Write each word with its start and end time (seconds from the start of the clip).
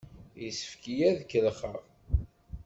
Yessefk-iyi 0.43 1.01
ad 1.09 1.17
k-kellexeɣ! 1.21 1.79